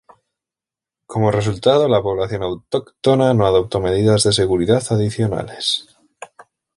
[1.05, 5.95] Como resultado, la población autóctona no adoptó medidas de seguridad adicionales.